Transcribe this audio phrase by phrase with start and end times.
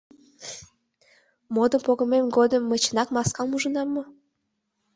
[1.55, 4.03] —Модым погымем годым мый чынак маскам ужынам мо?